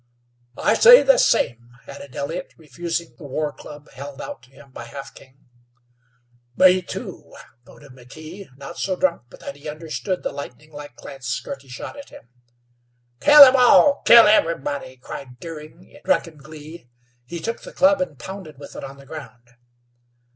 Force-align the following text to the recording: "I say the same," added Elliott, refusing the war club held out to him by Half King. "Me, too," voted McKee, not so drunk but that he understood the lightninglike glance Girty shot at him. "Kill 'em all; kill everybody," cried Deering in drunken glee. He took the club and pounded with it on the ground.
"I 0.57 0.73
say 0.73 1.03
the 1.03 1.19
same," 1.19 1.69
added 1.87 2.15
Elliott, 2.15 2.55
refusing 2.57 3.13
the 3.17 3.25
war 3.25 3.53
club 3.53 3.87
held 3.91 4.19
out 4.19 4.41
to 4.41 4.49
him 4.49 4.71
by 4.71 4.85
Half 4.85 5.13
King. 5.13 5.37
"Me, 6.55 6.81
too," 6.81 7.31
voted 7.67 7.91
McKee, 7.91 8.49
not 8.57 8.79
so 8.79 8.95
drunk 8.95 9.25
but 9.29 9.41
that 9.41 9.57
he 9.57 9.69
understood 9.69 10.23
the 10.23 10.33
lightninglike 10.33 10.95
glance 10.95 11.39
Girty 11.41 11.67
shot 11.67 11.95
at 11.95 12.09
him. 12.09 12.29
"Kill 13.19 13.43
'em 13.43 13.55
all; 13.55 14.01
kill 14.03 14.25
everybody," 14.25 14.97
cried 14.97 15.39
Deering 15.39 15.87
in 15.87 16.01
drunken 16.03 16.37
glee. 16.37 16.89
He 17.27 17.39
took 17.39 17.61
the 17.61 17.71
club 17.71 18.01
and 18.01 18.17
pounded 18.17 18.57
with 18.57 18.75
it 18.75 18.83
on 18.83 18.97
the 18.97 19.05
ground. 19.05 19.51